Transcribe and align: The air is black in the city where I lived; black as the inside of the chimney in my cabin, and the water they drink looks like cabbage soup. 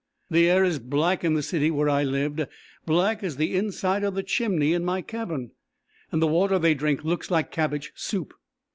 The 0.31 0.49
air 0.49 0.63
is 0.63 0.79
black 0.79 1.23
in 1.23 1.35
the 1.35 1.43
city 1.43 1.69
where 1.69 1.87
I 1.87 2.01
lived; 2.03 2.47
black 2.87 3.21
as 3.23 3.35
the 3.37 3.53
inside 3.55 4.03
of 4.03 4.15
the 4.15 4.23
chimney 4.23 4.73
in 4.73 4.83
my 4.83 5.03
cabin, 5.03 5.51
and 6.11 6.19
the 6.19 6.25
water 6.25 6.57
they 6.57 6.73
drink 6.73 7.03
looks 7.03 7.29
like 7.29 7.51
cabbage 7.51 7.91
soup. 7.95 8.33